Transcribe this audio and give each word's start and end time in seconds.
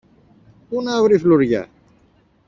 Πού 0.69 0.81
να 0.81 1.01
βρει 1.03 1.17
φλουριά; 1.17 1.69